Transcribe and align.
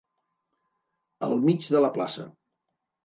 Al 1.27 1.37
mig 1.49 1.69
de 1.77 1.83
la 1.87 1.93
plaça. 1.99 2.27